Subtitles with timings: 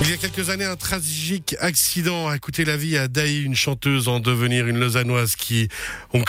[0.00, 3.54] Il y a quelques années, un tragique accident a coûté la vie à Daï, une
[3.54, 5.68] chanteuse en devenir, une lausannoise qui,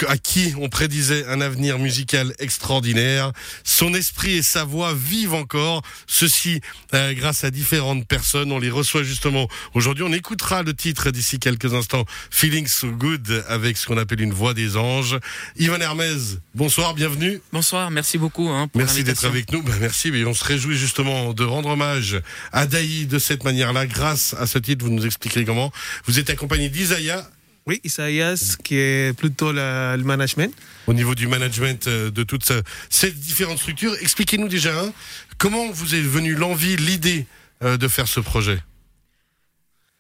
[0.08, 3.32] à qui on prédisait un avenir musical extraordinaire.
[3.64, 5.82] Son esprit et sa voix vivent encore.
[6.06, 6.62] Ceci
[6.94, 8.52] euh, grâce à différentes personnes.
[8.52, 10.04] On les reçoit justement aujourd'hui.
[10.04, 14.34] On écoutera le titre d'ici quelques instants, Feeling So Good, avec ce qu'on appelle une
[14.34, 15.18] voix des anges.
[15.58, 17.42] Ivan Hermez, bonsoir, bienvenue.
[17.52, 18.48] Bonsoir, merci beaucoup.
[18.48, 19.64] Hein, merci d'être avec nous.
[19.64, 23.55] Ben, merci, mais on se réjouit justement de rendre hommage à Daï de cette manière
[23.56, 25.72] là grâce à ce titre, vous nous expliquerez comment.
[26.06, 27.28] Vous êtes accompagné d'Isaiah.
[27.68, 30.54] Oui, Isaias, qui est plutôt le management.
[30.86, 32.52] Au niveau du management euh, de toutes
[32.90, 34.94] ces différentes structures, expliquez-nous déjà hein,
[35.40, 37.26] comment vous est venue l'envie, l'idée
[37.64, 38.60] euh, de faire ce projet?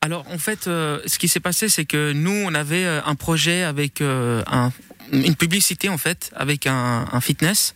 [0.01, 3.63] Alors en fait, euh, ce qui s'est passé, c'est que nous, on avait un projet
[3.63, 7.73] avec une publicité en fait, avec un, fitness,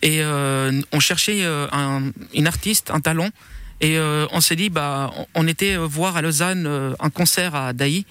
[0.00, 1.44] et on cherchait
[2.32, 3.28] une artiste, un talent
[3.80, 7.72] et euh, on s'est dit, bah, on était voir à Lausanne euh, un concert à
[7.72, 8.06] Daï.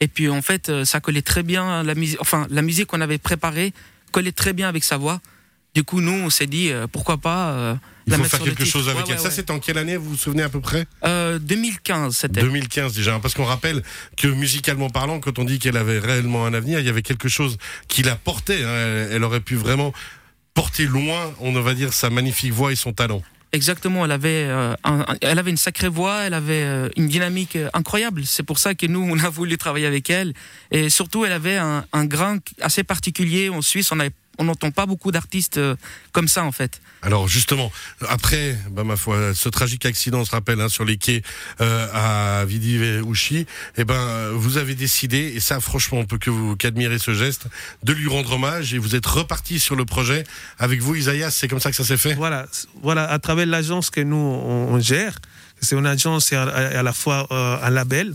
[0.00, 2.20] Et puis en fait, euh, ça collait très bien la musique.
[2.20, 3.72] Enfin, la musique qu'on avait préparée
[4.10, 5.20] collait très bien avec sa voix.
[5.74, 7.76] Du coup, nous, on s'est dit, pourquoi pas.
[8.06, 9.18] Il faut faire quelque chose avec elle.
[9.18, 10.86] ça, c'est en quelle année Vous vous souvenez à peu près?
[11.02, 12.42] 2015, c'était.
[12.42, 13.82] 2015 déjà, parce qu'on rappelle
[14.16, 17.28] que musicalement parlant, quand on dit qu'elle avait réellement un avenir, il y avait quelque
[17.28, 18.62] chose qui la portait.
[18.62, 19.08] Hein.
[19.10, 19.92] Elle, aurait pu vraiment
[20.54, 23.22] porter loin, on va dire, sa magnifique voix et son talent.
[23.54, 24.74] Exactement, elle avait, euh,
[25.20, 28.26] elle avait une sacrée voix, elle avait euh, une dynamique euh, incroyable.
[28.26, 30.34] C'est pour ça que nous, on a voulu travailler avec elle.
[30.72, 33.50] Et surtout, elle avait un, grain assez particulier.
[33.50, 35.76] En Suisse, on avait on n'entend pas beaucoup d'artistes euh,
[36.12, 36.80] comme ça en fait.
[37.02, 37.70] Alors justement,
[38.08, 41.22] après, bah, ma foi, ce tragique accident, on se rappelle, hein, sur les quais
[41.60, 42.78] euh, à Vidi
[43.76, 47.46] eh ben, vous avez décidé, et ça franchement, on peut que vous qu'admirer ce geste,
[47.82, 50.24] de lui rendre hommage, et vous êtes reparti sur le projet
[50.58, 52.14] avec vous, Isaïas, c'est comme ça que ça s'est fait?
[52.14, 52.46] Voilà,
[52.82, 55.18] voilà, à travers l'agence que nous, on, gère,
[55.60, 58.14] c'est une agence et à, la fois euh, un label.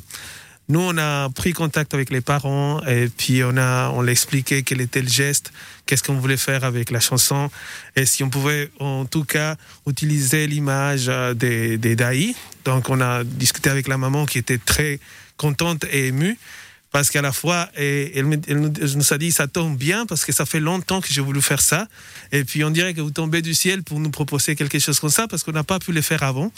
[0.70, 4.61] Nous, on a pris contact avec les parents et puis on a, on l'a expliqué
[4.61, 5.52] quel était le geste,
[5.88, 7.49] qu'est-ce qu'on voulait faire avec la chanson
[7.95, 9.55] et si on pouvait, en tout cas,
[9.88, 12.36] utiliser l'image euh, des, des Daï.
[12.66, 14.99] Donc, on a discuté avec la maman qui était très
[15.38, 16.38] contente et émue
[16.92, 20.60] parce qu'à la fois, elle, nous a dit ça tombe bien parce que ça fait
[20.60, 21.88] longtemps que j'ai voulu faire ça.
[22.32, 25.10] Et puis on dirait que vous tombez du ciel pour nous proposer quelque chose comme
[25.10, 26.52] ça parce qu'on n'a pas pu le faire avant.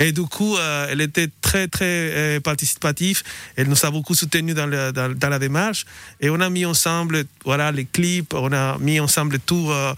[0.00, 3.22] Et du coup, euh, elle était très, très euh, participative.
[3.56, 5.86] Elle nous a beaucoup soutenus dans, dans, la démarche.
[6.20, 9.94] Et on a mis ensemble voilà, les clips, on a mis ensemble tout, euh,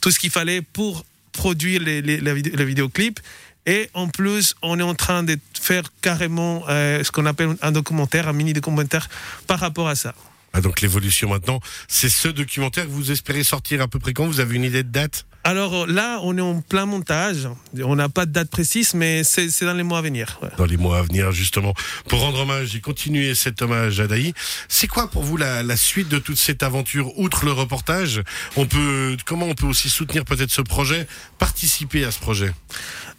[0.00, 3.20] tout ce qu'il fallait pour produire les, les, les, vidéoclips.
[3.66, 8.28] Et en plus, on est en train de faire carrément ce qu'on appelle un documentaire,
[8.28, 9.08] un mini documentaire
[9.46, 10.14] par rapport à ça.
[10.56, 14.26] Ah, donc l'évolution maintenant, c'est ce documentaire que vous espérez sortir à peu près quand?
[14.26, 15.26] Vous avez une idée de date?
[15.42, 17.48] Alors là, on est en plein montage.
[17.82, 20.38] On n'a pas de date précise, mais c'est dans les mois à venir.
[20.56, 21.74] Dans les mois à venir, justement.
[22.08, 24.32] Pour rendre hommage et continuer cet hommage à Daï,
[24.68, 28.22] c'est quoi pour vous la, la, suite de toute cette aventure Outre le reportage,
[28.54, 32.52] on peut, comment on peut aussi soutenir peut-être ce projet, participer à ce projet?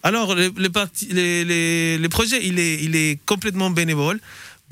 [0.03, 0.49] Alors, les,
[1.09, 4.21] les, les, les projets, il est, il est complètement bénévole.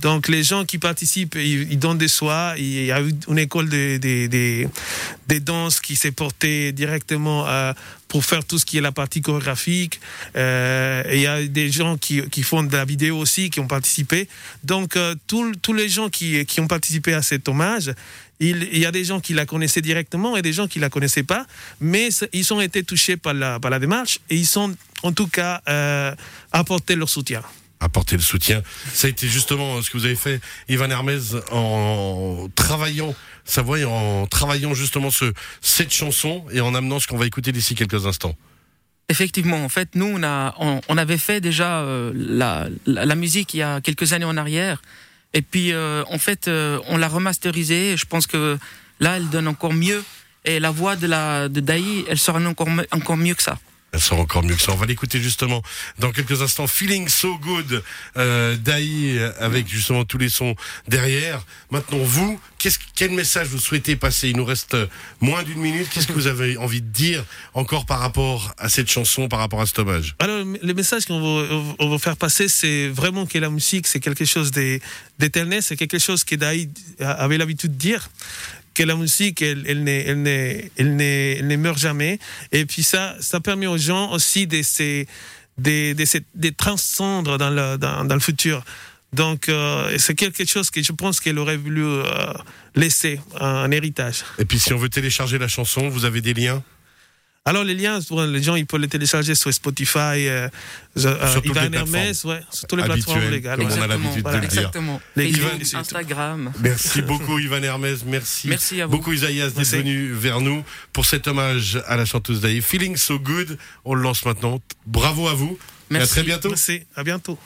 [0.01, 2.55] Donc les gens qui participent, ils, donnent des soins.
[2.57, 7.73] Il y a eu une école de, des danses qui s'est portée directement euh,
[8.07, 10.01] pour faire tout ce qui est la partie chorégraphique.
[10.35, 13.67] Euh, il y a des gens qui, qui, font de la vidéo aussi, qui ont
[13.67, 14.27] participé.
[14.63, 17.93] Donc euh, tous les gens qui, qui ont participé à cet hommage,
[18.39, 21.23] il, y a des gens qui la connaissaient directement et des gens qui la connaissaient
[21.23, 21.45] pas,
[21.79, 25.27] mais ils ont été touchés par la, par la démarche et ils ont en tout
[25.27, 25.61] cas
[26.51, 27.41] apporté leur soutien
[27.83, 28.61] apporter le soutien.
[28.93, 31.19] Ça a été justement ce que vous avez fait, Ivan Hermez,
[31.51, 33.13] en travaillant
[33.45, 37.25] sa voix et en travaillant justement ce, cette chanson et en amenant ce qu'on va
[37.25, 38.35] écouter d'ici quelques instants.
[39.09, 43.81] Effectivement, en fait, nous, on, avait fait déjà euh, la, la, musique il y a
[43.81, 44.81] quelques années en arrière.
[45.33, 47.97] Et puis, euh, en fait, euh, on l'a remasterisée.
[47.97, 48.57] Je pense que
[48.99, 50.03] là, elle donne encore mieux.
[50.45, 53.59] Et la voix de, la, de Daï, elle sera encore, encore mieux que ça.
[53.93, 54.71] Elle sera encore mieux que ça.
[54.71, 55.61] On va l'écouter justement
[55.99, 56.65] dans quelques instants.
[56.65, 57.83] Feeling so good
[58.17, 58.55] euh,
[59.39, 60.55] avec justement tous les sons
[60.87, 61.45] derrière.
[61.69, 62.39] Maintenant, vous,
[62.95, 64.29] quel message vous souhaitez passer?
[64.29, 64.75] Il nous reste
[65.21, 65.87] moins d'une minute.
[65.89, 67.23] Qu'est-ce que vous avez envie de dire
[67.53, 70.15] encore par rapport à cette chanson, par rapport à ce hommage?
[70.17, 74.51] Alors, le message qu'on veut, faire passer, c'est vraiment que la musique, c'est quelque chose
[75.19, 75.61] d'éternel.
[75.61, 76.67] C'est quelque chose que Daï
[76.99, 78.09] avait l'habitude de dire
[78.73, 82.19] que la musique, elle, elle, elle, elle, ne meurt jamais.
[82.51, 85.05] Et puis ça, ça permet aux gens aussi de se,
[85.57, 86.05] de, de,
[86.35, 88.63] de transcendre dans le, dans le futur.
[89.13, 92.03] Donc, euh, c'est quelque chose que je pense qu'elle aurait voulu euh,
[92.75, 94.23] laisser, un héritage.
[94.39, 96.63] Et puis, si on veut télécharger la chanson, vous avez des liens?
[97.45, 97.99] Alors les liens,
[98.29, 99.97] les gens, ils peuvent les télécharger sur Spotify,
[100.29, 100.47] euh,
[100.97, 103.57] euh, Sur Ivan Hermès, ouais, sur toutes les plateformes légales.
[103.59, 103.87] comme on a ouais.
[103.87, 104.59] l'habitude de voilà, le dire.
[104.59, 105.01] exactement.
[105.17, 105.49] Ivan,
[105.79, 106.53] Instagram.
[106.61, 108.93] Merci beaucoup Ivan Hermès, merci, Merci à vous.
[108.93, 109.75] beaucoup Isaïas d'être Merci.
[109.75, 110.63] venu vers nous
[110.93, 112.61] pour cet hommage à la chanteuse Daï.
[112.61, 114.61] Feeling so good, on le lance maintenant.
[114.85, 115.57] Bravo à vous
[115.91, 116.11] et à Merci.
[116.13, 116.47] très bientôt.
[116.47, 117.37] Merci, à bientôt.